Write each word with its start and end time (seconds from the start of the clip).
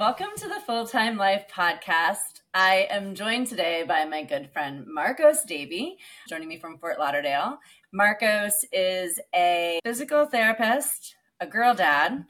Welcome 0.00 0.28
to 0.38 0.48
the 0.48 0.62
Full 0.66 0.86
Time 0.86 1.18
Life 1.18 1.44
podcast. 1.54 2.40
I 2.54 2.86
am 2.88 3.14
joined 3.14 3.48
today 3.48 3.84
by 3.86 4.06
my 4.06 4.22
good 4.22 4.50
friend 4.50 4.86
Marcos 4.88 5.42
Davy, 5.42 5.98
joining 6.26 6.48
me 6.48 6.58
from 6.58 6.78
Fort 6.78 6.98
Lauderdale. 6.98 7.58
Marcos 7.92 8.64
is 8.72 9.20
a 9.34 9.78
physical 9.84 10.24
therapist, 10.24 11.16
a 11.40 11.46
girl 11.46 11.74
dad, 11.74 12.24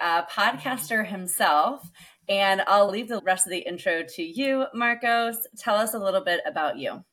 a 0.00 0.22
podcaster 0.30 1.04
himself, 1.04 1.90
and 2.28 2.62
I'll 2.68 2.88
leave 2.88 3.08
the 3.08 3.20
rest 3.22 3.44
of 3.44 3.50
the 3.50 3.58
intro 3.58 4.04
to 4.04 4.22
you, 4.22 4.66
Marcos. 4.72 5.48
Tell 5.58 5.74
us 5.74 5.94
a 5.94 5.98
little 5.98 6.22
bit 6.22 6.42
about 6.46 6.78
you. 6.78 7.04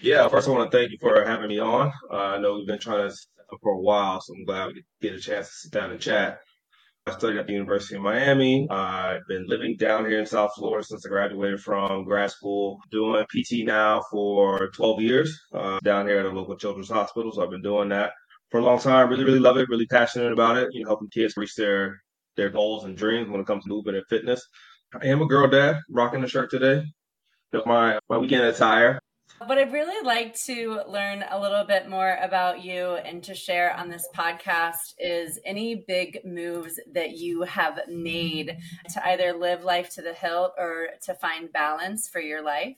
Yeah, 0.00 0.28
first 0.28 0.46
I 0.46 0.52
want 0.52 0.70
to 0.70 0.78
thank 0.78 0.92
you 0.92 0.98
for 1.00 1.24
having 1.26 1.48
me 1.48 1.58
on. 1.58 1.92
Uh, 2.12 2.16
I 2.16 2.38
know 2.38 2.54
we've 2.54 2.66
been 2.68 2.78
trying 2.78 3.10
to 3.10 3.16
for 3.60 3.72
a 3.72 3.80
while, 3.80 4.20
so 4.20 4.34
I'm 4.34 4.44
glad 4.44 4.68
we 4.68 4.84
get 5.00 5.14
a 5.14 5.20
chance 5.20 5.48
to 5.48 5.54
sit 5.54 5.72
down 5.72 5.90
and 5.90 6.00
chat. 6.00 6.42
I 7.08 7.12
studied 7.12 7.38
at 7.38 7.46
the 7.46 7.54
University 7.54 7.96
of 7.96 8.02
Miami. 8.02 8.68
I've 8.70 9.26
been 9.28 9.46
living 9.48 9.76
down 9.78 10.06
here 10.06 10.20
in 10.20 10.26
South 10.26 10.52
Florida 10.56 10.86
since 10.86 11.06
I 11.06 11.08
graduated 11.08 11.60
from 11.60 12.04
grad 12.04 12.30
school. 12.30 12.80
Doing 12.90 13.24
PT 13.26 13.64
now 13.66 14.02
for 14.10 14.70
12 14.74 15.00
years 15.02 15.40
uh, 15.54 15.80
down 15.82 16.06
here 16.06 16.20
at 16.20 16.26
a 16.26 16.30
local 16.30 16.56
children's 16.56 16.90
hospital. 16.90 17.32
So 17.32 17.42
I've 17.42 17.50
been 17.50 17.62
doing 17.62 17.90
that 17.90 18.12
for 18.50 18.60
a 18.60 18.64
long 18.64 18.78
time. 18.80 19.08
Really, 19.08 19.24
really 19.24 19.40
love 19.40 19.56
it. 19.58 19.68
Really 19.70 19.86
passionate 19.86 20.32
about 20.32 20.58
it. 20.58 20.68
You 20.72 20.84
know, 20.84 20.90
helping 20.90 21.08
kids 21.10 21.36
reach 21.36 21.54
their 21.56 22.00
their 22.36 22.50
goals 22.50 22.84
and 22.84 22.96
dreams 22.96 23.30
when 23.30 23.40
it 23.40 23.46
comes 23.46 23.64
to 23.64 23.70
movement 23.70 23.96
and 23.96 24.06
fitness. 24.08 24.46
I 25.00 25.06
am 25.06 25.22
a 25.22 25.26
girl 25.26 25.48
dad, 25.48 25.78
rocking 25.90 26.20
the 26.22 26.28
shirt 26.28 26.50
today. 26.50 26.84
My 27.66 27.98
my 28.10 28.18
weekend 28.18 28.44
attire. 28.44 29.00
But 29.46 29.58
I'd 29.58 29.72
really 29.72 30.04
like 30.04 30.34
to 30.46 30.82
learn 30.88 31.24
a 31.30 31.40
little 31.40 31.64
bit 31.64 31.88
more 31.88 32.18
about 32.22 32.64
you 32.64 32.94
and 32.96 33.22
to 33.24 33.34
share 33.34 33.74
on 33.76 33.88
this 33.88 34.08
podcast 34.14 34.94
is 34.98 35.38
any 35.44 35.84
big 35.86 36.20
moves 36.24 36.80
that 36.92 37.12
you 37.12 37.42
have 37.42 37.78
made 37.88 38.56
to 38.92 39.08
either 39.08 39.32
live 39.32 39.62
life 39.62 39.90
to 39.94 40.02
the 40.02 40.12
hilt 40.12 40.52
or 40.58 40.88
to 41.04 41.14
find 41.14 41.52
balance 41.52 42.08
for 42.08 42.20
your 42.20 42.42
life? 42.42 42.76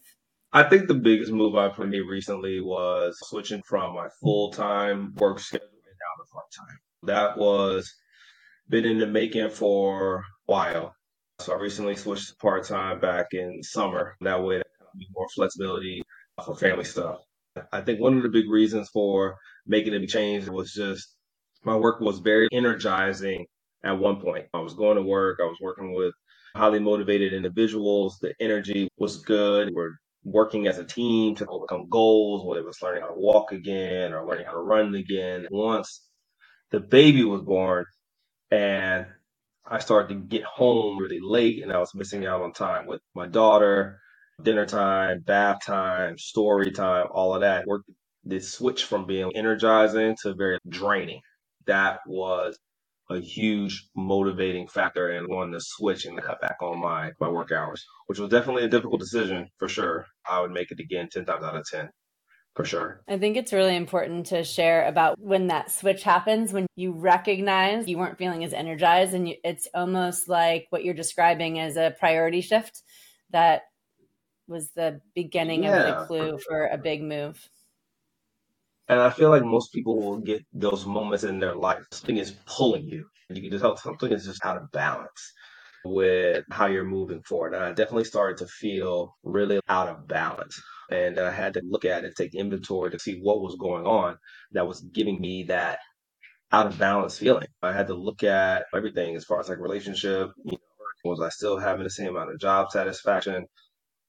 I 0.52 0.64
think 0.64 0.88
the 0.88 0.94
biggest 0.94 1.32
move 1.32 1.54
I've 1.54 1.78
made 1.78 2.00
recently 2.00 2.60
was 2.60 3.16
switching 3.22 3.62
from 3.62 3.94
my 3.94 4.08
full 4.20 4.50
time 4.50 5.14
work 5.14 5.38
schedule 5.38 5.66
down 5.66 6.26
to 6.26 6.32
part 6.32 6.46
time. 6.56 6.78
That 7.04 7.38
was 7.38 7.94
been 8.68 8.84
in 8.84 8.98
the 8.98 9.06
making 9.06 9.50
for 9.50 10.18
a 10.18 10.22
while. 10.46 10.94
So 11.40 11.54
I 11.54 11.56
recently 11.56 11.96
switched 11.96 12.28
to 12.28 12.36
part 12.36 12.64
time 12.64 13.00
back 13.00 13.28
in 13.32 13.62
summer. 13.62 14.16
That 14.20 14.42
way, 14.42 14.60
more 15.14 15.28
flexibility 15.34 16.02
for 16.44 16.56
family 16.56 16.84
stuff. 16.84 17.18
I 17.72 17.80
think 17.82 18.00
one 18.00 18.16
of 18.16 18.22
the 18.22 18.28
big 18.28 18.48
reasons 18.50 18.88
for 18.90 19.36
making 19.66 19.94
a 19.94 20.06
change 20.06 20.48
was 20.48 20.72
just 20.72 21.16
my 21.64 21.76
work 21.76 22.00
was 22.00 22.20
very 22.20 22.48
energizing 22.52 23.46
at 23.84 23.98
one 23.98 24.20
point. 24.20 24.46
I 24.54 24.60
was 24.60 24.74
going 24.74 24.96
to 24.96 25.02
work, 25.02 25.38
I 25.42 25.46
was 25.46 25.58
working 25.60 25.94
with 25.94 26.14
highly 26.54 26.78
motivated 26.78 27.32
individuals. 27.32 28.18
The 28.20 28.34
energy 28.40 28.88
was 28.98 29.18
good. 29.18 29.70
We're 29.74 29.92
working 30.24 30.66
as 30.66 30.78
a 30.78 30.84
team 30.84 31.34
to 31.36 31.46
overcome 31.46 31.88
goals, 31.90 32.46
whether 32.46 32.60
it 32.60 32.66
was 32.66 32.82
learning 32.82 33.02
how 33.02 33.08
to 33.08 33.14
walk 33.14 33.52
again 33.52 34.12
or 34.12 34.26
learning 34.26 34.46
how 34.46 34.52
to 34.52 34.58
run 34.58 34.94
again. 34.94 35.46
Once 35.50 36.06
the 36.70 36.80
baby 36.80 37.24
was 37.24 37.42
born 37.42 37.84
and 38.50 39.06
I 39.66 39.78
started 39.78 40.08
to 40.08 40.20
get 40.20 40.44
home 40.44 40.98
really 40.98 41.20
late 41.22 41.62
and 41.62 41.72
I 41.72 41.78
was 41.78 41.94
missing 41.94 42.26
out 42.26 42.42
on 42.42 42.52
time 42.52 42.86
with 42.86 43.00
my 43.14 43.26
daughter 43.26 44.00
dinner 44.42 44.66
time, 44.66 45.20
bath 45.20 45.64
time, 45.64 46.18
story 46.18 46.70
time, 46.70 47.06
all 47.12 47.34
of 47.34 47.40
that. 47.42 47.66
Work 47.66 47.82
this 48.24 48.52
switch 48.52 48.84
from 48.84 49.06
being 49.06 49.30
energizing 49.34 50.16
to 50.22 50.34
very 50.34 50.58
draining. 50.68 51.20
That 51.66 52.00
was 52.06 52.58
a 53.10 53.20
huge 53.20 53.88
motivating 53.96 54.68
factor 54.68 55.08
and 55.08 55.26
wanting 55.28 55.52
to 55.52 55.60
switch 55.60 56.04
and 56.04 56.16
to 56.16 56.22
cut 56.22 56.40
back 56.40 56.56
on 56.62 56.78
my, 56.78 57.10
my 57.20 57.28
work 57.28 57.50
hours, 57.50 57.84
which 58.06 58.18
was 58.18 58.30
definitely 58.30 58.64
a 58.64 58.68
difficult 58.68 59.00
decision 59.00 59.48
for 59.58 59.68
sure. 59.68 60.06
I 60.28 60.40
would 60.40 60.52
make 60.52 60.70
it 60.70 60.80
again 60.80 61.08
10 61.10 61.24
times 61.24 61.44
out 61.44 61.56
of 61.56 61.66
10 61.66 61.90
for 62.54 62.64
sure. 62.64 63.02
I 63.08 63.18
think 63.18 63.36
it's 63.36 63.52
really 63.52 63.76
important 63.76 64.26
to 64.26 64.44
share 64.44 64.86
about 64.86 65.18
when 65.18 65.48
that 65.48 65.70
switch 65.70 66.02
happens, 66.02 66.52
when 66.52 66.66
you 66.76 66.92
recognize 66.92 67.88
you 67.88 67.98
weren't 67.98 68.18
feeling 68.18 68.44
as 68.44 68.52
energized, 68.52 69.14
and 69.14 69.28
you, 69.28 69.36
it's 69.44 69.68
almost 69.74 70.28
like 70.28 70.66
what 70.70 70.84
you're 70.84 70.94
describing 70.94 71.58
as 71.58 71.76
a 71.76 71.94
priority 71.98 72.40
shift 72.40 72.82
that 73.30 73.62
was 74.50 74.68
the 74.74 75.00
beginning 75.14 75.64
yeah. 75.64 75.76
of 75.76 75.86
the 75.86 76.06
clue 76.06 76.38
for 76.46 76.66
a 76.66 76.76
big 76.76 77.02
move. 77.02 77.48
And 78.88 79.00
I 79.00 79.10
feel 79.10 79.30
like 79.30 79.44
most 79.44 79.72
people 79.72 80.00
will 80.00 80.18
get 80.18 80.44
those 80.52 80.84
moments 80.84 81.22
in 81.22 81.38
their 81.38 81.54
life. 81.54 81.84
Something 81.92 82.16
is 82.16 82.32
pulling 82.44 82.88
you. 82.88 83.06
You 83.28 83.40
can 83.40 83.50
just 83.52 83.62
tell 83.62 83.76
something 83.76 84.10
is 84.10 84.26
just 84.26 84.44
out 84.44 84.56
of 84.56 84.70
balance 84.72 85.32
with 85.84 86.44
how 86.50 86.66
you're 86.66 86.84
moving 86.84 87.22
forward. 87.22 87.54
And 87.54 87.62
I 87.62 87.68
definitely 87.68 88.04
started 88.04 88.38
to 88.38 88.46
feel 88.46 89.16
really 89.22 89.60
out 89.68 89.88
of 89.88 90.08
balance. 90.08 90.60
And 90.90 91.20
I 91.20 91.30
had 91.30 91.54
to 91.54 91.62
look 91.64 91.84
at 91.84 92.04
it, 92.04 92.16
take 92.16 92.34
inventory 92.34 92.90
to 92.90 92.98
see 92.98 93.20
what 93.22 93.40
was 93.40 93.54
going 93.54 93.86
on 93.86 94.18
that 94.52 94.66
was 94.66 94.80
giving 94.80 95.20
me 95.20 95.44
that 95.44 95.78
out 96.50 96.66
of 96.66 96.78
balance 96.78 97.16
feeling. 97.16 97.46
I 97.62 97.72
had 97.72 97.86
to 97.86 97.94
look 97.94 98.24
at 98.24 98.64
everything 98.74 99.14
as 99.14 99.24
far 99.24 99.38
as 99.38 99.48
like 99.48 99.58
relationship, 99.58 100.30
you 100.44 100.52
know, 100.52 100.58
was 101.04 101.20
I 101.20 101.28
still 101.28 101.58
having 101.58 101.84
the 101.84 101.90
same 101.90 102.08
amount 102.08 102.32
of 102.32 102.40
job 102.40 102.70
satisfaction? 102.70 103.46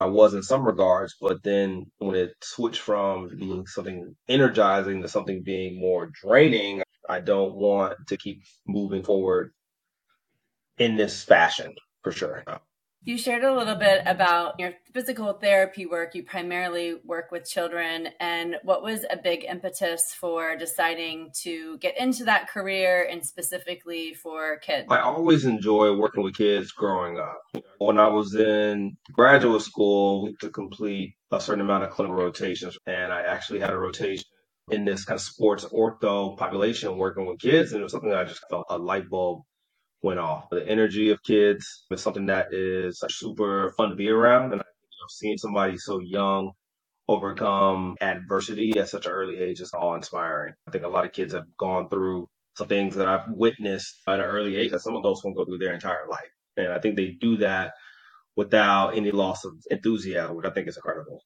I 0.01 0.07
was 0.07 0.35
in 0.35 0.43
some 0.43 0.65
regards, 0.67 1.15
but 1.21 1.43
then 1.43 1.87
when 1.99 2.15
it 2.17 2.33
switched 2.43 2.81
from 2.81 3.29
being 3.37 3.67
something 3.67 4.15
energizing 4.29 5.03
to 5.03 5.09
something 5.09 5.43
being 5.43 5.79
more 5.81 6.11
draining, 6.23 6.83
I 7.09 7.21
don't 7.21 7.55
want 7.55 7.97
to 8.09 8.17
keep 8.17 8.43
moving 8.67 9.03
forward 9.03 9.53
in 10.79 10.97
this 10.97 11.23
fashion 11.23 11.75
for 12.03 12.11
sure. 12.13 12.43
You 13.03 13.17
shared 13.17 13.43
a 13.43 13.51
little 13.51 13.75
bit 13.75 14.03
about 14.05 14.59
your 14.59 14.73
physical 14.93 15.33
therapy 15.33 15.87
work. 15.87 16.13
You 16.13 16.21
primarily 16.21 16.97
work 17.03 17.31
with 17.31 17.49
children, 17.49 18.09
and 18.19 18.57
what 18.63 18.83
was 18.83 19.05
a 19.09 19.17
big 19.17 19.43
impetus 19.43 20.13
for 20.13 20.55
deciding 20.55 21.31
to 21.41 21.79
get 21.79 21.99
into 21.99 22.25
that 22.25 22.47
career 22.47 23.07
and 23.09 23.25
specifically 23.25 24.13
for 24.13 24.59
kids? 24.59 24.85
I 24.91 24.99
always 24.99 25.45
enjoy 25.45 25.95
working 25.95 26.21
with 26.23 26.35
kids 26.35 26.71
growing 26.71 27.17
up. 27.17 27.41
When 27.79 27.97
I 27.97 28.07
was 28.07 28.35
in 28.35 28.97
graduate 29.11 29.63
school, 29.63 30.31
to 30.39 30.51
complete 30.51 31.15
a 31.31 31.41
certain 31.41 31.61
amount 31.61 31.85
of 31.85 31.89
clinical 31.89 32.17
rotations, 32.23 32.77
and 32.85 33.11
I 33.11 33.21
actually 33.21 33.61
had 33.61 33.71
a 33.71 33.77
rotation 33.79 34.25
in 34.69 34.85
this 34.85 35.05
kind 35.05 35.17
of 35.17 35.23
sports 35.23 35.65
ortho 35.65 36.37
population 36.37 36.97
working 36.97 37.25
with 37.25 37.39
kids, 37.39 37.71
and 37.71 37.79
it 37.79 37.83
was 37.83 37.93
something 37.93 38.11
that 38.11 38.19
I 38.19 38.25
just 38.25 38.47
felt 38.47 38.67
a 38.69 38.77
light 38.77 39.09
bulb 39.09 39.41
went 40.03 40.19
off. 40.19 40.45
The 40.51 40.67
energy 40.67 41.11
of 41.11 41.23
kids 41.23 41.85
is 41.91 42.01
something 42.01 42.27
that 42.27 42.53
is 42.53 43.03
super 43.09 43.73
fun 43.77 43.89
to 43.91 43.95
be 43.95 44.09
around. 44.09 44.45
And 44.53 44.53
you 44.53 44.57
know, 44.59 45.07
seeing 45.09 45.37
somebody 45.37 45.77
so 45.77 45.99
young 45.99 46.51
overcome 47.07 47.97
adversity 48.01 48.77
at 48.79 48.89
such 48.89 49.05
an 49.05 49.11
early 49.11 49.37
age 49.37 49.61
is 49.61 49.73
awe 49.73 49.95
inspiring. 49.95 50.53
I 50.67 50.71
think 50.71 50.85
a 50.85 50.89
lot 50.89 51.05
of 51.05 51.13
kids 51.13 51.33
have 51.33 51.45
gone 51.59 51.89
through 51.89 52.27
some 52.57 52.67
things 52.67 52.95
that 52.95 53.07
I've 53.07 53.29
witnessed 53.29 54.01
at 54.07 54.19
an 54.19 54.25
early 54.25 54.55
age 54.57 54.71
that 54.71 54.81
some 54.81 54.95
of 54.95 55.03
those 55.03 55.23
won't 55.23 55.37
go 55.37 55.45
through 55.45 55.59
their 55.59 55.73
entire 55.73 56.07
life. 56.09 56.29
And 56.57 56.69
I 56.73 56.79
think 56.79 56.95
they 56.95 57.17
do 57.19 57.37
that 57.37 57.73
without 58.37 58.91
any 58.97 59.11
loss 59.11 59.45
of 59.45 59.53
enthusiasm, 59.71 60.37
which 60.37 60.47
I 60.47 60.51
think 60.51 60.67
is 60.67 60.77
incredible. 60.77 61.21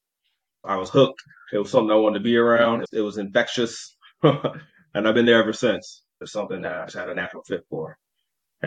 I 0.63 0.77
was 0.77 0.89
hooked. 0.89 1.21
It 1.53 1.59
was 1.59 1.71
something 1.71 1.91
I 1.91 1.95
wanted 1.95 2.19
to 2.19 2.23
be 2.25 2.37
around. 2.37 2.85
It 2.93 3.01
was 3.01 3.17
infectious. 3.17 3.95
and 4.23 5.07
I've 5.07 5.15
been 5.15 5.25
there 5.27 5.41
ever 5.41 5.53
since. 5.53 6.03
It's 6.21 6.31
something 6.31 6.61
that 6.63 6.75
I 6.75 6.85
just 6.85 6.97
had 6.97 7.09
a 7.09 7.15
natural 7.15 7.43
fit 7.43 7.63
for 7.69 7.97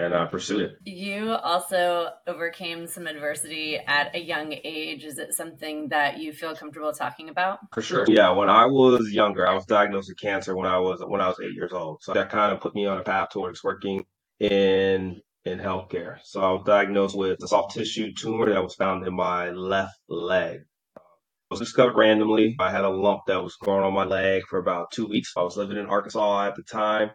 and 0.05 0.15
uh, 0.15 0.27
pursue 0.27 0.61
it. 0.61 0.73
You 0.85 1.33
also 1.33 2.11
overcame 2.27 2.87
some 2.87 3.07
adversity 3.07 3.77
at 3.79 4.15
a 4.15 4.21
young 4.21 4.55
age. 4.65 5.05
Is 5.05 5.19
it 5.19 5.35
something 5.35 5.89
that 5.89 6.19
you 6.19 6.33
feel 6.33 6.55
comfortable 6.55 6.93
talking 6.93 7.29
about? 7.29 7.59
For 7.73 7.83
sure. 7.83 8.05
Yeah, 8.09 8.31
when 8.31 8.49
I 8.49 8.67
was 8.67 9.11
younger, 9.13 9.47
I 9.47 9.55
was 9.55 9.67
diagnosed 9.67 10.09
with 10.09 10.19
cancer 10.21 10.57
when 10.57 10.67
I 10.67 10.79
was 10.79 11.03
when 11.07 11.21
I 11.21 11.29
was 11.29 11.41
eight 11.43 11.55
years 11.55 11.73
old. 11.73 12.03
So 12.03 12.15
that 12.15 12.31
kind 12.31 12.53
of 12.53 12.61
put 12.61 12.75
me 12.75 12.87
on 12.87 12.99
a 12.99 13.03
path 13.03 13.31
towards 13.33 13.63
working 13.65 14.05
in 14.41 15.21
in 15.45 15.59
healthcare. 15.59 16.19
So 16.25 16.41
I 16.41 16.53
was 16.53 16.63
diagnosed 16.65 17.17
with 17.17 17.43
a 17.43 17.49
soft 17.49 17.75
tissue 17.75 18.13
tumor 18.13 18.53
that 18.53 18.63
was 18.63 18.75
found 18.75 19.07
in 19.07 19.15
my 19.15 19.51
left 19.51 19.99
leg. 20.09 20.57
It 20.57 21.55
was 21.55 21.61
discovered 21.61 21.97
randomly. 21.97 22.57
I 22.61 22.71
had 22.71 22.85
a 22.85 22.91
lump 22.91 23.23
that 23.27 23.43
was 23.43 23.57
growing 23.57 23.85
on 23.85 23.95
my 23.95 24.05
leg 24.05 24.43
for 24.49 24.59
about 24.59 24.91
two 24.93 25.07
weeks. 25.07 25.33
I 25.37 25.43
was 25.43 25.57
living 25.57 25.79
in 25.79 25.87
Arkansas 25.87 26.47
at 26.47 26.57
the 26.57 26.63
time 26.63 27.11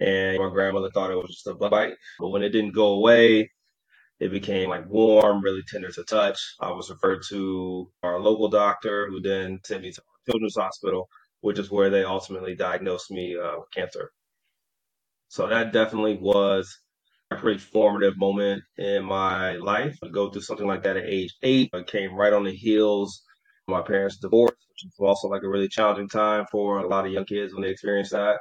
and 0.00 0.38
my 0.38 0.50
grandmother 0.50 0.90
thought 0.90 1.10
it 1.10 1.16
was 1.16 1.30
just 1.30 1.46
a 1.46 1.54
bug 1.54 1.70
bite. 1.70 1.94
But 2.18 2.28
when 2.28 2.42
it 2.42 2.50
didn't 2.50 2.74
go 2.74 2.94
away, 2.94 3.50
it 4.20 4.30
became 4.30 4.68
like 4.68 4.88
warm, 4.88 5.42
really 5.42 5.62
tender 5.68 5.90
to 5.92 6.04
touch. 6.04 6.40
I 6.60 6.70
was 6.72 6.90
referred 6.90 7.22
to 7.30 7.90
our 8.02 8.18
local 8.20 8.48
doctor, 8.48 9.08
who 9.08 9.20
then 9.20 9.60
sent 9.64 9.82
me 9.82 9.92
to 9.92 10.02
children's 10.28 10.56
hospital, 10.56 11.08
which 11.40 11.58
is 11.58 11.70
where 11.70 11.90
they 11.90 12.04
ultimately 12.04 12.54
diagnosed 12.54 13.10
me 13.10 13.36
uh, 13.36 13.58
with 13.58 13.70
cancer. 13.72 14.10
So 15.28 15.46
that 15.46 15.72
definitely 15.72 16.16
was 16.16 16.76
a 17.30 17.36
pretty 17.36 17.58
formative 17.58 18.16
moment 18.16 18.62
in 18.76 19.04
my 19.04 19.52
life. 19.56 19.98
To 20.02 20.10
go 20.10 20.30
through 20.30 20.42
something 20.42 20.66
like 20.66 20.82
that 20.82 20.96
at 20.96 21.04
age 21.04 21.34
eight, 21.42 21.70
I 21.74 21.82
came 21.82 22.14
right 22.14 22.32
on 22.32 22.44
the 22.44 22.54
heels 22.54 23.22
of 23.68 23.72
my 23.72 23.82
parents' 23.82 24.18
divorce, 24.18 24.56
which 24.70 24.90
was 24.98 25.08
also 25.08 25.28
like 25.28 25.42
a 25.42 25.48
really 25.48 25.68
challenging 25.68 26.08
time 26.08 26.46
for 26.50 26.78
a 26.78 26.88
lot 26.88 27.06
of 27.06 27.12
young 27.12 27.26
kids 27.26 27.52
when 27.52 27.62
they 27.62 27.70
experience 27.70 28.10
that. 28.10 28.38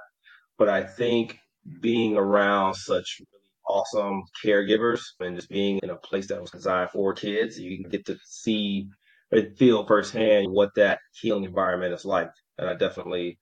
But 0.57 0.69
I 0.69 0.83
think 0.83 1.37
being 1.81 2.15
around 2.15 2.75
such 2.75 3.21
awesome 3.67 4.23
caregivers 4.43 5.01
and 5.19 5.35
just 5.35 5.49
being 5.49 5.79
in 5.83 5.89
a 5.89 5.95
place 5.95 6.27
that 6.27 6.41
was 6.41 6.51
designed 6.51 6.89
for 6.89 7.13
kids. 7.13 7.59
You 7.59 7.77
can 7.77 7.89
get 7.89 8.05
to 8.05 8.17
see 8.23 8.87
and 9.31 9.57
feel 9.57 9.85
firsthand 9.85 10.51
what 10.51 10.73
that 10.75 10.99
healing 11.13 11.43
environment 11.43 11.93
is 11.93 12.05
like. 12.05 12.31
And 12.57 12.69
I 12.69 12.75
definitely 12.75 13.37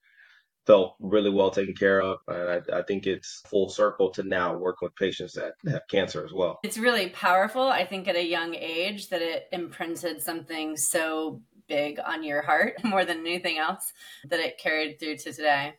felt 0.66 0.96
really 0.98 1.30
well 1.30 1.50
taken 1.50 1.74
care 1.74 2.02
of. 2.02 2.18
And 2.26 2.64
I, 2.72 2.78
I, 2.78 2.82
think 2.82 3.06
it's 3.06 3.42
full 3.46 3.68
circle 3.68 4.10
to 4.10 4.24
now 4.24 4.56
work 4.56 4.80
with 4.82 4.96
patients 4.96 5.34
that 5.34 5.52
have 5.70 5.82
cancer 5.88 6.24
as 6.24 6.32
well. 6.32 6.58
It's 6.64 6.76
really 6.76 7.08
powerful. 7.10 7.62
I 7.62 7.84
think 7.84 8.08
at 8.08 8.16
a 8.16 8.26
young 8.26 8.54
age 8.56 9.08
that 9.10 9.22
it 9.22 9.46
imprinted 9.52 10.20
something 10.20 10.76
so 10.76 11.40
big 11.68 12.00
on 12.04 12.24
your 12.24 12.42
heart 12.42 12.74
more 12.84 13.04
than 13.04 13.20
anything 13.20 13.58
else 13.58 13.92
that 14.28 14.40
it 14.40 14.58
carried 14.58 14.98
through 14.98 15.18
to 15.18 15.32
today. 15.32 15.74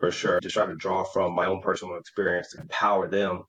For 0.00 0.10
sure. 0.10 0.40
Just 0.40 0.54
trying 0.54 0.68
to 0.68 0.76
draw 0.76 1.04
from 1.04 1.34
my 1.34 1.46
own 1.46 1.60
personal 1.60 1.96
experience 1.96 2.52
to 2.52 2.60
empower 2.60 3.08
them 3.08 3.44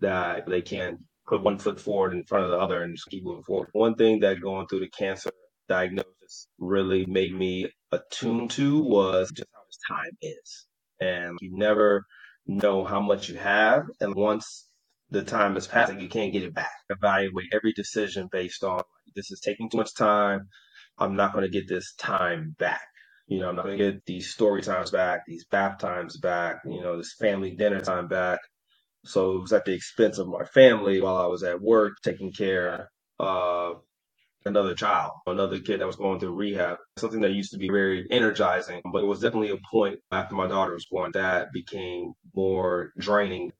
that 0.00 0.48
they 0.48 0.62
can 0.62 0.98
put 1.26 1.42
one 1.42 1.58
foot 1.58 1.80
forward 1.80 2.12
in 2.12 2.24
front 2.24 2.44
of 2.44 2.50
the 2.50 2.58
other 2.58 2.82
and 2.82 2.96
just 2.96 3.08
keep 3.08 3.24
moving 3.24 3.44
forward. 3.44 3.68
One 3.72 3.94
thing 3.94 4.20
that 4.20 4.40
going 4.40 4.66
through 4.66 4.80
the 4.80 4.90
cancer 4.90 5.30
diagnosis 5.68 6.48
really 6.58 7.06
made 7.06 7.34
me 7.34 7.70
attuned 7.92 8.50
to 8.52 8.82
was 8.82 9.30
just 9.30 9.48
how 9.54 9.60
much 9.60 10.02
time 10.04 10.16
is. 10.20 10.66
And 11.00 11.38
you 11.40 11.56
never 11.56 12.04
know 12.46 12.84
how 12.84 13.00
much 13.00 13.28
you 13.28 13.36
have. 13.36 13.84
And 14.00 14.14
once 14.14 14.66
the 15.10 15.22
time 15.22 15.56
is 15.56 15.66
passing, 15.66 16.00
you 16.00 16.08
can't 16.08 16.32
get 16.32 16.42
it 16.42 16.54
back. 16.54 16.72
Evaluate 16.90 17.52
every 17.52 17.72
decision 17.72 18.28
based 18.32 18.64
on 18.64 18.82
this 19.14 19.30
is 19.30 19.40
taking 19.40 19.70
too 19.70 19.78
much 19.78 19.94
time. 19.94 20.48
I'm 20.98 21.16
not 21.16 21.32
going 21.32 21.44
to 21.44 21.50
get 21.50 21.68
this 21.68 21.94
time 21.94 22.56
back. 22.58 22.82
You 23.32 23.40
know, 23.40 23.48
I'm 23.48 23.56
not 23.56 23.62
to 23.62 23.76
get 23.78 24.04
these 24.04 24.30
story 24.30 24.60
times 24.60 24.90
back, 24.90 25.24
these 25.26 25.46
bath 25.46 25.78
times 25.78 26.18
back, 26.18 26.60
you 26.66 26.82
know, 26.82 26.98
this 26.98 27.14
family 27.14 27.52
dinner 27.52 27.80
time 27.80 28.06
back. 28.06 28.40
So 29.06 29.32
it 29.32 29.40
was 29.40 29.52
at 29.54 29.64
the 29.64 29.72
expense 29.72 30.18
of 30.18 30.28
my 30.28 30.44
family 30.44 31.00
while 31.00 31.16
I 31.16 31.26
was 31.26 31.42
at 31.42 31.62
work 31.62 31.94
taking 32.02 32.32
care 32.32 32.90
of 33.18 33.80
another 34.44 34.74
child, 34.74 35.12
another 35.26 35.60
kid 35.60 35.80
that 35.80 35.86
was 35.86 35.96
going 35.96 36.20
through 36.20 36.34
rehab, 36.34 36.76
something 36.98 37.22
that 37.22 37.32
used 37.32 37.52
to 37.52 37.58
be 37.58 37.70
very 37.70 38.06
energizing. 38.10 38.82
But 38.92 39.02
it 39.02 39.06
was 39.06 39.20
definitely 39.20 39.50
a 39.50 39.58
point 39.70 40.00
after 40.10 40.34
my 40.34 40.46
daughter 40.46 40.74
was 40.74 40.86
born 40.90 41.12
that 41.12 41.54
became 41.54 42.12
more 42.34 42.92
draining. 42.98 43.52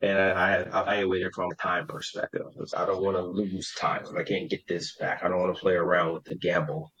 And 0.00 0.16
I, 0.16 0.62
I 0.62 0.82
evaluated 0.82 1.32
from 1.34 1.50
a 1.50 1.56
time 1.56 1.88
perspective. 1.88 2.42
I 2.76 2.86
don't 2.86 3.02
want 3.02 3.16
to 3.16 3.22
lose 3.22 3.74
time. 3.74 4.04
I 4.16 4.22
can't 4.22 4.48
get 4.48 4.68
this 4.68 4.94
back. 4.96 5.24
I 5.24 5.28
don't 5.28 5.40
want 5.40 5.56
to 5.56 5.60
play 5.60 5.74
around 5.74 6.14
with 6.14 6.24
the 6.24 6.36
gamble 6.36 6.92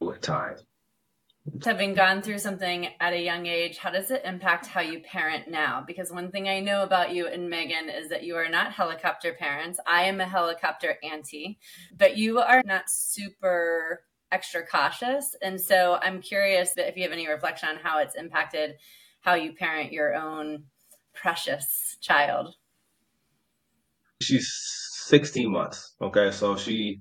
with 0.00 0.20
time 0.20 0.56
having 1.64 1.94
gone 1.94 2.22
through 2.22 2.38
something 2.38 2.88
at 3.00 3.12
a 3.12 3.22
young 3.22 3.46
age, 3.46 3.78
how 3.78 3.90
does 3.90 4.10
it 4.10 4.22
impact 4.24 4.66
how 4.66 4.80
you 4.80 5.00
parent 5.00 5.48
now? 5.48 5.84
Because 5.86 6.10
one 6.10 6.30
thing 6.30 6.48
I 6.48 6.60
know 6.60 6.82
about 6.82 7.14
you 7.14 7.26
and 7.26 7.50
Megan 7.50 7.88
is 7.88 8.08
that 8.08 8.24
you 8.24 8.36
are 8.36 8.48
not 8.48 8.72
helicopter 8.72 9.34
parents. 9.34 9.78
I 9.86 10.04
am 10.04 10.20
a 10.20 10.26
helicopter 10.26 10.96
auntie, 11.02 11.58
but 11.96 12.16
you 12.16 12.40
are 12.40 12.62
not 12.64 12.84
super 12.88 14.04
extra 14.32 14.66
cautious. 14.66 15.36
And 15.42 15.60
so 15.60 15.98
I'm 16.02 16.20
curious 16.20 16.72
if 16.76 16.96
you 16.96 17.02
have 17.02 17.12
any 17.12 17.28
reflection 17.28 17.68
on 17.68 17.76
how 17.76 17.98
it's 17.98 18.14
impacted 18.14 18.76
how 19.20 19.34
you 19.34 19.54
parent 19.54 19.92
your 19.92 20.14
own 20.14 20.64
precious 21.14 21.96
child. 22.00 22.54
She's 24.20 24.52
16 25.06 25.50
months. 25.50 25.94
Okay. 26.00 26.30
So 26.30 26.56
she 26.56 27.00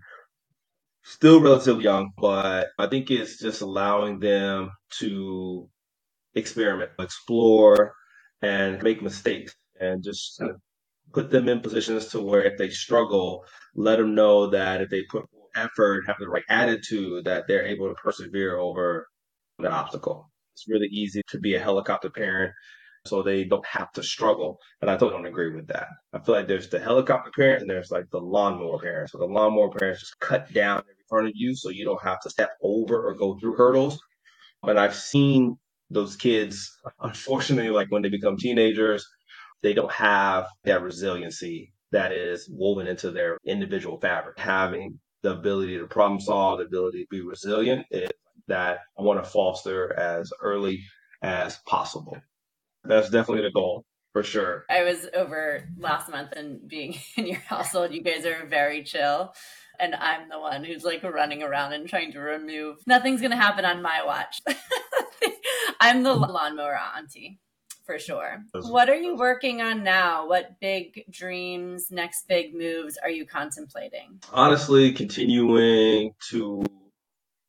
still 1.04 1.42
relatively 1.42 1.84
young, 1.84 2.12
but 2.18 2.70
I 2.80 2.88
think 2.88 3.12
it's 3.12 3.40
just 3.40 3.62
allowing 3.62 4.20
them 4.20 4.72
to 5.00 5.70
experiment, 6.36 6.92
explore, 7.00 7.94
and 8.42 8.82
make 8.82 9.02
mistakes, 9.02 9.56
and 9.80 10.04
just 10.04 10.42
put 11.14 11.30
them 11.30 11.48
in 11.48 11.62
positions 11.62 12.08
to 12.08 12.22
where 12.22 12.44
if 12.44 12.58
they 12.58 12.70
struggle, 12.70 13.46
let 13.76 13.98
them 13.98 14.16
know 14.16 14.50
that 14.50 14.82
if 14.82 14.90
they 14.90 15.04
put 15.04 15.26
effort, 15.56 16.04
have 16.08 16.18
the 16.20 16.28
right 16.30 16.44
attitude, 16.50 17.26
that 17.26 17.48
they're 17.48 17.66
able 17.66 17.88
to 17.90 17.96
persevere 17.96 18.58
over 18.58 19.08
the 19.60 19.70
obstacle. 19.70 20.30
It's 20.54 20.68
really 20.68 20.88
easy 20.88 21.22
to 21.30 21.40
be 21.40 21.56
a 21.56 21.60
helicopter 21.60 22.10
parent 22.10 22.54
so 23.06 23.22
they 23.22 23.44
don't 23.44 23.66
have 23.66 23.92
to 23.94 24.04
struggle. 24.04 24.60
And 24.82 24.90
I 24.90 24.94
totally 24.96 25.12
don't 25.12 25.26
agree 25.26 25.54
with 25.54 25.68
that. 25.68 25.88
I 26.14 26.20
feel 26.20 26.36
like 26.36 26.48
there's 26.48 26.70
the 26.70 26.80
helicopter 26.80 27.32
parents 27.36 27.62
and 27.62 27.70
there's 27.70 27.92
like 27.92 28.10
the 28.12 28.20
lawnmower 28.20 28.80
parents. 28.80 29.12
So 29.12 29.18
the 29.18 29.26
lawnmower 29.26 29.70
parents 29.72 30.02
just 30.02 30.20
cut 30.20 30.52
down 30.54 30.80
in 30.80 30.96
front 31.10 31.28
of 31.28 31.34
you 31.36 31.56
so 31.56 31.70
you 31.70 31.86
don't 31.86 32.02
have 32.04 32.22
to 32.22 32.30
step 32.30 32.52
over 32.62 33.08
or 33.08 33.14
go 33.16 33.38
through 33.38 33.56
hurdles. 33.56 34.00
But 34.62 34.78
I've 34.78 34.96
seen 34.96 35.58
those 35.90 36.16
kids, 36.16 36.72
unfortunately, 37.02 37.70
like 37.72 37.92
when 37.92 38.02
they 38.02 38.10
become 38.10 38.38
teenagers, 38.38 39.06
they 39.62 39.74
don't 39.74 39.92
have 39.92 40.48
that 40.64 40.82
resiliency 40.82 41.74
that 41.92 42.12
is 42.12 42.50
woven 42.52 42.88
into 42.88 43.12
their 43.12 43.38
individual 43.46 44.00
fabric. 44.00 44.40
Having 44.40 45.00
the 45.22 45.34
ability 45.34 45.78
to 45.78 45.88
problem 45.88 46.22
solve, 46.22 46.60
the 46.60 46.66
ability 46.66 47.04
to 47.04 47.08
be 47.10 47.22
resilient 47.22 47.86
is 47.92 48.10
that 48.48 48.80
I 48.98 49.02
want 49.02 49.24
to 49.24 49.30
foster 49.30 49.98
as 50.00 50.32
early 50.42 50.82
as 51.22 51.60
possible. 51.68 52.18
That's 52.84 53.10
definitely 53.10 53.44
the 53.44 53.52
goal 53.52 53.86
for 54.14 54.24
sure. 54.24 54.66
I 54.70 54.84
was 54.84 55.08
over 55.14 55.68
last 55.78 56.10
month 56.10 56.32
and 56.34 56.68
being 56.68 56.96
in 57.18 57.28
your 57.28 57.40
household, 57.40 57.94
you 57.94 58.02
guys 58.02 58.26
are 58.26 58.46
very 58.46 58.84
chill. 58.84 59.34
And 59.80 59.96
I'm 59.96 60.30
the 60.30 60.40
one 60.40 60.64
who's 60.64 60.84
like 60.84 61.04
running 61.04 61.42
around 61.42 61.74
and 61.74 61.90
trying 61.90 62.12
to 62.12 62.20
remove. 62.20 62.78
Nothing's 62.86 63.22
going 63.22 63.32
to 63.32 63.38
happen 63.38 63.66
on 63.66 63.82
my 63.82 64.02
watch. 64.06 64.40
I'm 65.82 66.04
the 66.04 66.14
mm-hmm. 66.14 66.32
lawnmower 66.32 66.80
auntie 66.96 67.40
for 67.86 68.00
sure. 68.00 68.44
What 68.54 68.90
are 68.90 68.96
you 68.96 69.18
working 69.18 69.62
on 69.62 69.84
now? 69.84 70.28
What 70.28 70.60
big 70.62 71.04
dreams, 71.10 71.92
next 71.92 72.28
big 72.28 72.54
moves 72.54 72.98
are 73.02 73.10
you 73.10 73.26
contemplating? 73.26 74.22
Honestly, 74.32 74.94
continuing 74.94 76.14
to 76.30 76.64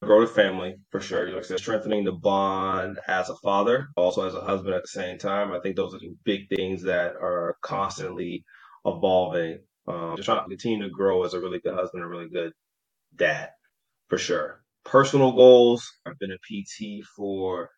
grow 0.05 0.23
the 0.23 0.29
family 0.29 0.77
for 0.91 1.01
sure. 1.01 1.27
You're 1.29 1.37
like 1.37 1.47
strengthening 1.59 2.05
the 2.05 2.13
bond 2.13 2.99
as 3.09 3.31
a 3.31 3.37
father, 3.37 3.89
also 3.97 4.27
as 4.29 4.35
a 4.35 4.43
husband 4.43 4.75
at 4.75 4.83
the 4.83 4.89
same 4.89 5.19
time. 5.19 5.53
I 5.53 5.61
think 5.61 5.77
those 5.77 5.95
are 5.95 6.01
the 6.01 6.15
big 6.25 6.49
things 6.49 6.85
that 6.85 7.15
are 7.17 7.57
constantly 7.63 8.45
evolving. 8.87 9.61
Um, 9.89 10.15
just 10.17 10.27
trying 10.27 10.43
to 10.45 10.49
continue 10.49 10.85
to 10.85 10.91
grow 10.91 11.25
as 11.25 11.35
a 11.35 11.41
really 11.41 11.61
good 11.61 11.75
husband, 11.75 12.05
a 12.05 12.09
really 12.09 12.31
good 12.31 12.53
dad, 13.17 13.51
for 14.09 14.19
sure. 14.19 14.63
Personal 14.85 15.33
goals. 15.33 15.91
I've 16.07 16.19
been 16.19 16.33
a 16.33 16.39
PT 16.39 17.05
for 17.17 17.71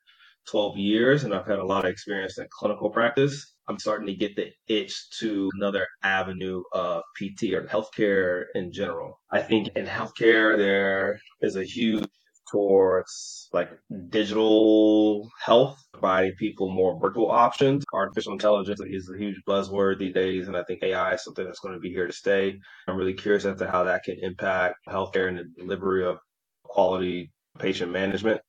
12 0.50 0.78
years 0.78 1.24
and 1.24 1.34
I've 1.34 1.46
had 1.46 1.60
a 1.60 1.66
lot 1.66 1.86
of 1.86 1.92
experience 1.92 2.38
in 2.38 2.46
clinical 2.50 2.90
practice. 2.90 3.54
I'm 3.68 3.78
starting 3.78 4.06
to 4.06 4.14
get 4.14 4.36
the 4.36 4.52
itch 4.68 5.10
to 5.18 5.50
another 5.54 5.86
avenue 6.02 6.62
of 6.72 7.02
PT 7.16 7.52
or 7.54 7.62
healthcare 7.62 8.44
in 8.54 8.72
general. 8.72 9.20
I 9.30 9.42
think 9.42 9.68
in 9.74 9.86
healthcare, 9.86 10.56
there 10.56 11.18
is 11.40 11.56
a 11.56 11.64
huge 11.64 12.06
towards 12.50 13.48
like 13.52 13.70
digital 14.08 15.28
health, 15.42 15.76
providing 15.92 16.32
people 16.38 16.70
more 16.70 16.98
virtual 17.00 17.30
options. 17.30 17.84
Artificial 17.92 18.32
intelligence 18.32 18.80
is 18.80 19.10
a 19.12 19.18
huge 19.18 19.42
buzzword 19.48 19.98
these 19.98 20.14
days, 20.14 20.46
and 20.46 20.56
I 20.56 20.62
think 20.62 20.82
AI 20.82 21.14
is 21.14 21.24
something 21.24 21.44
that's 21.44 21.58
going 21.58 21.74
to 21.74 21.80
be 21.80 21.90
here 21.90 22.06
to 22.06 22.12
stay. 22.12 22.56
I'm 22.86 22.96
really 22.96 23.14
curious 23.14 23.44
as 23.44 23.58
to 23.58 23.70
how 23.70 23.84
that 23.84 24.04
can 24.04 24.18
impact 24.20 24.76
healthcare 24.88 25.28
and 25.28 25.38
the 25.38 25.44
delivery 25.58 26.06
of 26.06 26.18
quality 26.62 27.32
patient 27.58 27.92
management. 27.92 28.40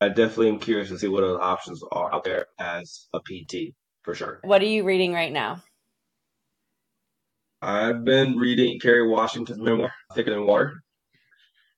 I 0.00 0.08
definitely 0.08 0.48
am 0.48 0.58
curious 0.58 0.88
to 0.88 0.98
see 0.98 1.08
what 1.08 1.24
other 1.24 1.40
options 1.40 1.82
are 1.92 2.12
out 2.12 2.24
there 2.24 2.46
as 2.58 3.06
a 3.12 3.20
PT 3.20 3.74
for 4.02 4.14
sure. 4.14 4.40
What 4.42 4.62
are 4.62 4.66
you 4.66 4.84
reading 4.84 5.12
right 5.12 5.32
now? 5.32 5.62
I've 7.62 8.04
been 8.04 8.36
reading 8.36 8.80
Kerry 8.80 9.06
Washington's 9.06 9.60
memoir, 9.60 9.92
Thicker 10.14 10.30
Than 10.30 10.46
Water. 10.46 10.82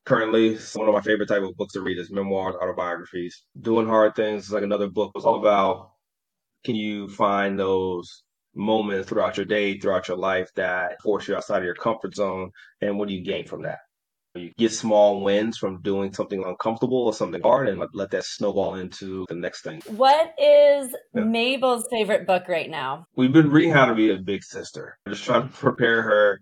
Currently, 0.04 0.58
one 0.74 0.88
of 0.88 0.94
my 0.94 1.00
favorite 1.00 1.28
type 1.28 1.42
of 1.42 1.56
books 1.56 1.74
to 1.74 1.80
read 1.80 1.98
is 1.98 2.10
memoirs, 2.10 2.54
autobiographies. 2.60 3.44
Doing 3.60 3.86
Hard 3.86 4.14
Things 4.14 4.44
is 4.44 4.52
like 4.52 4.62
another 4.64 4.88
book. 4.88 5.12
It's 5.14 5.24
all 5.24 5.40
about 5.40 5.90
can 6.64 6.76
you 6.76 7.08
find 7.08 7.58
those 7.58 8.22
moments 8.54 9.08
throughout 9.08 9.36
your 9.36 9.46
day, 9.46 9.78
throughout 9.78 10.08
your 10.08 10.16
life 10.16 10.50
that 10.54 11.00
force 11.02 11.26
you 11.26 11.34
outside 11.34 11.58
of 11.58 11.64
your 11.64 11.74
comfort 11.74 12.14
zone, 12.14 12.50
and 12.80 12.98
what 12.98 13.08
do 13.08 13.14
you 13.14 13.24
gain 13.24 13.46
from 13.46 13.62
that? 13.62 13.78
You 14.34 14.50
get 14.56 14.72
small 14.72 15.20
wins 15.20 15.58
from 15.58 15.82
doing 15.82 16.14
something 16.14 16.42
uncomfortable 16.42 17.04
or 17.04 17.12
something 17.12 17.42
hard 17.42 17.68
and 17.68 17.82
let 17.92 18.10
that 18.12 18.24
snowball 18.24 18.76
into 18.76 19.26
the 19.28 19.34
next 19.34 19.62
thing. 19.62 19.82
What 19.88 20.32
is 20.38 20.94
yeah. 21.14 21.24
Mabel's 21.24 21.86
favorite 21.90 22.26
book 22.26 22.48
right 22.48 22.70
now? 22.70 23.04
We've 23.14 23.32
been 23.32 23.50
reading 23.50 23.72
How 23.72 23.84
to 23.86 23.94
Be 23.94 24.10
a 24.10 24.16
Big 24.16 24.42
Sister. 24.42 24.96
Just 25.06 25.24
trying 25.24 25.48
to 25.48 25.54
prepare 25.54 26.00
her 26.00 26.40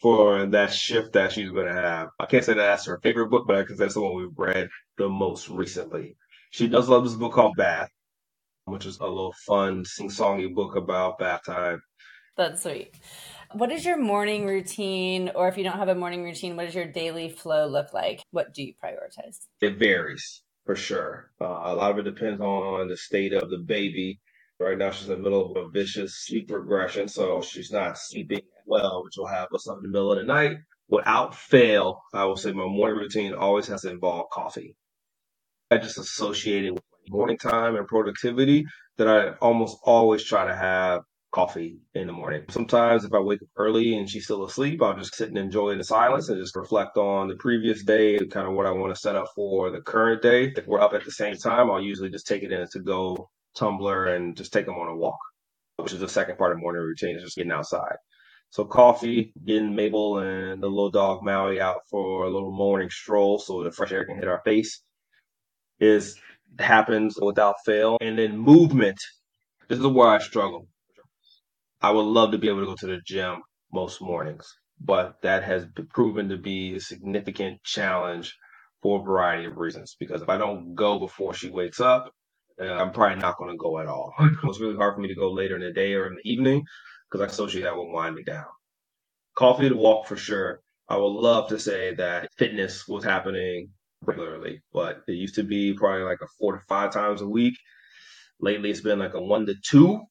for 0.00 0.46
that 0.46 0.72
shift 0.72 1.14
that 1.14 1.32
she's 1.32 1.50
going 1.50 1.66
to 1.66 1.74
have. 1.74 2.10
I 2.20 2.26
can't 2.26 2.44
say 2.44 2.54
that 2.54 2.62
that's 2.62 2.86
her 2.86 3.00
favorite 3.02 3.30
book, 3.30 3.46
but 3.48 3.62
because 3.62 3.78
that's 3.78 3.94
the 3.94 4.02
one 4.02 4.14
we've 4.14 4.38
read 4.38 4.68
the 4.96 5.08
most 5.08 5.48
recently. 5.48 6.16
She 6.52 6.68
does 6.68 6.88
love 6.88 7.02
this 7.02 7.14
book 7.14 7.32
called 7.32 7.56
Bath, 7.56 7.90
which 8.66 8.86
is 8.86 9.00
a 9.00 9.06
little 9.06 9.34
fun, 9.46 9.84
sing-songy 9.84 10.54
book 10.54 10.76
about 10.76 11.18
bath 11.18 11.40
time. 11.44 11.82
That's 12.36 12.62
sweet. 12.62 12.94
What 13.54 13.72
is 13.72 13.84
your 13.84 13.98
morning 13.98 14.46
routine, 14.46 15.30
or 15.34 15.48
if 15.48 15.58
you 15.58 15.64
don't 15.64 15.78
have 15.78 15.88
a 15.88 15.94
morning 15.96 16.24
routine, 16.24 16.56
what 16.56 16.66
does 16.66 16.74
your 16.74 16.86
daily 16.86 17.30
flow 17.30 17.66
look 17.68 17.92
like? 17.94 18.22
What 18.32 18.54
do 18.54 18.62
you 18.62 18.74
prioritize? 18.82 19.38
It 19.60 19.78
varies 19.78 20.42
for 20.66 20.76
sure. 20.76 21.32
Uh, 21.40 21.46
a 21.46 21.74
lot 21.74 21.92
of 21.92 21.98
it 21.98 22.04
depends 22.04 22.40
on 22.40 22.88
the 22.88 22.96
state 22.98 23.32
of 23.34 23.50
the 23.50 23.58
baby 23.58 24.20
Right 24.60 24.78
now, 24.78 24.90
she's 24.90 25.10
in 25.10 25.16
the 25.16 25.22
middle 25.22 25.50
of 25.52 25.56
a 25.56 25.68
vicious 25.68 26.24
sleep 26.26 26.50
regression, 26.50 27.08
so 27.08 27.42
she's 27.42 27.72
not 27.72 27.98
sleeping 27.98 28.40
well, 28.66 29.04
which 29.04 29.14
will 29.18 29.26
have 29.26 29.48
us 29.54 29.68
up 29.68 29.78
in 29.78 29.82
the 29.84 29.88
middle 29.90 30.12
of 30.12 30.18
the 30.18 30.24
night. 30.24 30.56
Without 30.88 31.34
fail, 31.36 32.02
I 32.14 32.24
will 32.24 32.38
say 32.38 32.52
my 32.52 32.64
morning 32.66 32.98
routine 32.98 33.34
always 33.34 33.68
has 33.68 33.82
to 33.82 33.90
involve 33.90 34.30
coffee. 34.32 34.76
I 35.70 35.78
just 35.78 35.98
associate 35.98 36.66
it 36.66 36.74
with 36.74 36.82
morning 37.10 37.38
time 37.38 37.76
and 37.76 37.88
productivity 37.88 38.66
that 38.98 39.08
I 39.08 39.30
almost 39.42 39.78
always 39.84 40.24
try 40.24 40.46
to 40.46 40.56
have 40.56 41.02
coffee 41.32 41.78
in 41.94 42.06
the 42.06 42.12
morning. 42.12 42.44
Sometimes 42.50 43.04
if 43.04 43.12
I 43.12 43.18
wake 43.18 43.42
up 43.42 43.48
early 43.56 43.96
and 43.96 44.08
she's 44.08 44.24
still 44.24 44.44
asleep, 44.44 44.82
I'll 44.82 44.96
just 44.96 45.14
sit 45.14 45.28
and 45.28 45.38
enjoy 45.38 45.76
the 45.76 45.84
silence 45.84 46.28
and 46.28 46.40
just 46.40 46.56
reflect 46.56 46.96
on 46.96 47.28
the 47.28 47.36
previous 47.36 47.84
day 47.84 48.16
and 48.16 48.30
kind 48.30 48.46
of 48.46 48.54
what 48.54 48.66
I 48.66 48.70
want 48.70 48.94
to 48.94 49.00
set 49.00 49.16
up 49.16 49.28
for 49.34 49.70
the 49.70 49.80
current 49.80 50.22
day. 50.22 50.52
If 50.56 50.66
we're 50.66 50.80
up 50.80 50.94
at 50.94 51.04
the 51.04 51.10
same 51.10 51.36
time, 51.36 51.70
I'll 51.70 51.82
usually 51.82 52.10
just 52.10 52.26
take 52.26 52.42
it 52.42 52.52
in 52.52 52.60
a 52.60 52.66
to 52.68 52.80
go 52.80 53.30
tumbler 53.56 54.06
and 54.14 54.36
just 54.36 54.52
take 54.52 54.66
them 54.66 54.76
on 54.76 54.88
a 54.88 54.96
walk, 54.96 55.18
which 55.76 55.92
is 55.92 56.00
the 56.00 56.08
second 56.08 56.38
part 56.38 56.52
of 56.52 56.60
morning 56.60 56.82
routine 56.82 57.16
is 57.16 57.22
just 57.22 57.36
getting 57.36 57.52
outside. 57.52 57.96
So 58.50 58.64
coffee, 58.66 59.32
getting 59.46 59.74
Mabel 59.74 60.18
and 60.18 60.62
the 60.62 60.68
little 60.68 60.90
dog 60.90 61.22
Maui 61.22 61.60
out 61.60 61.80
for 61.90 62.24
a 62.24 62.30
little 62.30 62.52
morning 62.52 62.90
stroll 62.90 63.38
so 63.38 63.64
the 63.64 63.72
fresh 63.72 63.92
air 63.92 64.04
can 64.04 64.16
hit 64.16 64.28
our 64.28 64.42
face 64.44 64.82
is 65.80 66.18
happens 66.58 67.18
without 67.20 67.56
fail. 67.64 67.96
And 68.00 68.18
then 68.18 68.36
movement. 68.36 68.98
This 69.68 69.78
is 69.78 69.86
where 69.86 70.08
I 70.08 70.18
struggle. 70.18 70.68
I 71.82 71.90
would 71.90 72.04
love 72.04 72.32
to 72.32 72.38
be 72.38 72.48
able 72.48 72.60
to 72.60 72.66
go 72.66 72.76
to 72.76 72.86
the 72.86 73.00
gym 73.04 73.42
most 73.72 74.02
mornings, 74.02 74.46
but 74.80 75.16
that 75.22 75.44
has 75.44 75.66
proven 75.90 76.28
to 76.30 76.38
be 76.38 76.76
a 76.76 76.80
significant 76.80 77.62
challenge 77.64 78.36
for 78.82 79.00
a 79.00 79.04
variety 79.04 79.46
of 79.46 79.56
reasons. 79.58 79.96
Because 79.98 80.22
if 80.22 80.28
I 80.28 80.38
don't 80.38 80.74
go 80.76 81.00
before 81.00 81.34
she 81.34 81.50
wakes 81.50 81.80
up, 81.80 82.12
uh, 82.60 82.66
I'm 82.66 82.92
probably 82.92 83.20
not 83.20 83.38
going 83.38 83.50
to 83.50 83.56
go 83.58 83.80
at 83.80 83.88
all. 83.88 84.14
it's 84.44 84.60
really 84.60 84.76
hard 84.76 84.94
for 84.94 85.00
me 85.00 85.08
to 85.08 85.16
go 85.16 85.32
later 85.32 85.56
in 85.56 85.62
the 85.62 85.72
day 85.72 85.94
or 85.94 86.06
in 86.06 86.16
the 86.16 86.30
evening 86.30 86.64
because 87.10 87.22
I 87.22 87.30
associate 87.30 87.62
that 87.62 87.76
will 87.76 87.92
wind 87.92 88.14
me 88.16 88.22
down. 88.22 88.46
Coffee 89.36 89.68
to 89.68 89.76
walk 89.76 90.06
for 90.06 90.16
sure. 90.16 90.60
I 90.88 90.96
would 90.96 91.06
love 91.08 91.48
to 91.48 91.58
say 91.58 91.94
that 91.96 92.28
fitness 92.38 92.86
was 92.88 93.04
happening 93.04 93.70
regularly, 94.02 94.62
but 94.72 95.02
it 95.08 95.12
used 95.14 95.36
to 95.36 95.42
be 95.42 95.74
probably 95.74 96.04
like 96.04 96.20
a 96.22 96.28
four 96.38 96.54
to 96.54 96.62
five 96.68 96.92
times 96.92 97.22
a 97.22 97.28
week. 97.28 97.54
Lately, 98.40 98.70
it's 98.70 98.80
been 98.80 98.98
like 98.98 99.14
a 99.14 99.22
one 99.22 99.46
to 99.46 99.54
two, 99.64 100.02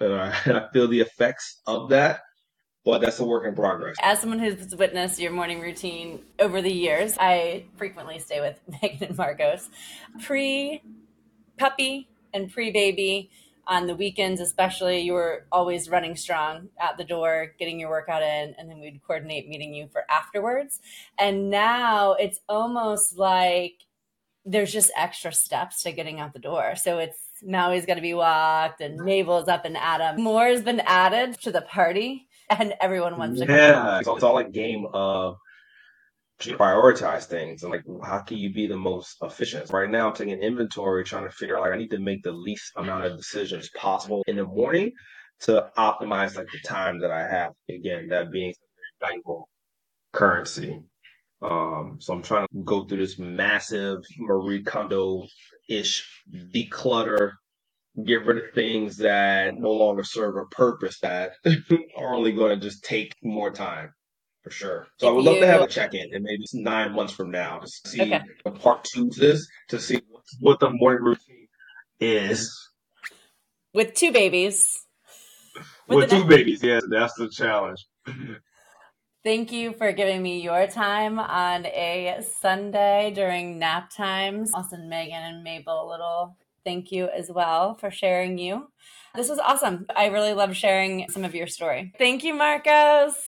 and 0.00 0.14
I, 0.14 0.28
I 0.46 0.68
feel 0.72 0.88
the 0.88 1.00
effects 1.00 1.60
of 1.66 1.90
that 1.90 2.20
but 2.84 3.00
that's 3.00 3.18
a 3.18 3.24
work 3.24 3.44
in 3.46 3.54
progress. 3.54 3.96
As 4.00 4.18
someone 4.18 4.38
who's 4.38 4.74
witnessed 4.74 5.20
your 5.20 5.30
morning 5.30 5.60
routine 5.60 6.20
over 6.38 6.62
the 6.62 6.72
years, 6.72 7.16
I 7.20 7.64
frequently 7.76 8.18
stay 8.18 8.40
with 8.40 8.58
Megan 8.82 9.08
and 9.08 9.16
Marcos. 9.18 9.68
Pre 10.22 10.80
puppy 11.58 12.08
and 12.32 12.50
pre 12.50 12.70
baby, 12.70 13.30
on 13.68 13.86
the 13.86 13.94
weekends, 13.94 14.40
especially, 14.40 15.00
you 15.00 15.12
were 15.12 15.44
always 15.52 15.90
running 15.90 16.16
strong 16.16 16.70
at 16.80 16.96
the 16.96 17.04
door, 17.04 17.52
getting 17.58 17.78
your 17.78 17.90
workout 17.90 18.22
in, 18.22 18.54
and 18.58 18.68
then 18.70 18.80
we'd 18.80 19.02
coordinate 19.06 19.46
meeting 19.46 19.74
you 19.74 19.88
for 19.92 20.04
afterwards. 20.10 20.80
And 21.18 21.50
now 21.50 22.14
it's 22.14 22.40
almost 22.48 23.18
like 23.18 23.74
there's 24.46 24.72
just 24.72 24.90
extra 24.96 25.32
steps 25.32 25.82
to 25.82 25.92
getting 25.92 26.18
out 26.18 26.32
the 26.32 26.38
door. 26.38 26.76
So 26.76 26.98
it's 26.98 27.18
Maui's 27.42 27.86
got 27.86 27.94
to 27.94 28.00
be 28.00 28.14
walked, 28.14 28.80
and 28.80 28.96
Mabel's 28.96 29.48
up 29.48 29.64
and 29.64 29.76
Adam. 29.76 30.22
More 30.22 30.46
has 30.46 30.62
been 30.62 30.80
added 30.80 31.40
to 31.42 31.52
the 31.52 31.62
party, 31.62 32.28
and 32.50 32.74
everyone 32.80 33.18
wants 33.18 33.40
to. 33.40 33.46
Yeah, 33.46 34.02
so 34.02 34.14
it's 34.14 34.24
all 34.24 34.34
like 34.34 34.52
game 34.52 34.86
of 34.92 35.36
to 36.40 36.56
prioritize 36.56 37.24
things 37.24 37.62
and 37.62 37.72
like 37.72 37.82
how 38.04 38.20
can 38.20 38.38
you 38.38 38.52
be 38.52 38.66
the 38.66 38.76
most 38.76 39.16
efficient 39.22 39.70
right 39.70 39.90
now 39.90 40.08
i'm 40.08 40.14
taking 40.14 40.40
inventory 40.40 41.02
trying 41.04 41.24
to 41.24 41.30
figure 41.30 41.56
out 41.56 41.62
like 41.62 41.72
i 41.72 41.76
need 41.76 41.90
to 41.90 41.98
make 41.98 42.22
the 42.22 42.32
least 42.32 42.72
amount 42.76 43.04
of 43.04 43.16
decisions 43.16 43.68
possible 43.70 44.22
in 44.26 44.36
the 44.36 44.44
morning 44.44 44.92
to 45.40 45.68
optimize 45.76 46.36
like 46.36 46.46
the 46.52 46.60
time 46.64 47.00
that 47.00 47.10
i 47.10 47.22
have 47.22 47.52
again 47.68 48.08
that 48.08 48.30
being 48.30 48.54
valuable 49.00 49.48
currency 50.12 50.80
um 51.42 51.96
so 52.00 52.12
i'm 52.12 52.22
trying 52.22 52.46
to 52.52 52.62
go 52.64 52.84
through 52.84 52.98
this 52.98 53.18
massive 53.18 53.98
marie 54.18 54.62
kondo 54.62 55.24
ish 55.68 56.04
declutter 56.54 57.32
get 58.06 58.24
rid 58.24 58.38
of 58.38 58.54
things 58.54 58.96
that 58.98 59.58
no 59.58 59.70
longer 59.70 60.04
serve 60.04 60.36
a 60.36 60.44
purpose 60.46 60.98
that 61.00 61.32
are 61.96 62.14
only 62.14 62.32
going 62.32 62.58
to 62.58 62.64
just 62.64 62.84
take 62.84 63.12
more 63.22 63.50
time 63.50 63.92
for 64.42 64.50
sure. 64.50 64.86
So 64.98 65.08
if 65.08 65.10
I 65.10 65.14
would 65.14 65.24
love 65.24 65.34
you... 65.36 65.40
to 65.42 65.46
have 65.46 65.62
a 65.62 65.66
check 65.66 65.94
in 65.94 66.06
and 66.12 66.24
maybe 66.24 66.44
nine 66.54 66.92
months 66.92 67.12
from 67.12 67.30
now 67.30 67.58
to 67.58 67.68
see 67.68 68.02
okay. 68.02 68.22
part 68.60 68.84
two 68.84 69.10
is, 69.16 69.48
to 69.68 69.78
see 69.78 70.00
what 70.40 70.60
the 70.60 70.70
morning 70.70 71.02
routine 71.02 71.48
is. 72.00 72.50
With 73.74 73.94
two 73.94 74.12
babies. 74.12 74.78
With, 75.88 75.98
With 75.98 76.10
two 76.10 76.24
babies, 76.24 76.62
yeah, 76.62 76.80
that's 76.88 77.14
the 77.14 77.28
challenge. 77.28 77.84
Thank 79.24 79.50
you 79.50 79.72
for 79.72 79.92
giving 79.92 80.22
me 80.22 80.40
your 80.40 80.68
time 80.68 81.18
on 81.18 81.66
a 81.66 82.24
Sunday 82.40 83.12
during 83.14 83.58
nap 83.58 83.90
times. 83.90 84.50
Also, 84.54 84.76
Megan 84.76 85.22
and 85.22 85.42
Mabel, 85.42 85.88
a 85.88 85.90
little 85.90 86.36
thank 86.64 86.92
you 86.92 87.08
as 87.08 87.30
well 87.30 87.74
for 87.74 87.90
sharing 87.90 88.38
you. 88.38 88.70
This 89.14 89.28
was 89.28 89.38
awesome. 89.40 89.86
I 89.96 90.06
really 90.06 90.34
love 90.34 90.54
sharing 90.54 91.08
some 91.10 91.24
of 91.24 91.34
your 91.34 91.48
story. 91.48 91.92
Thank 91.98 92.22
you, 92.22 92.34
Marcos. 92.34 93.14